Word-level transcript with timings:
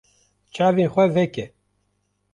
Çavên 0.53 0.89
xwe 0.93 1.05
veke. 1.15 1.45